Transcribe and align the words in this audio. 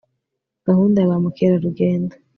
gahunda 0.67 0.97
ya 0.99 1.09
ba 1.09 1.15
mukerarugendo 1.23 2.13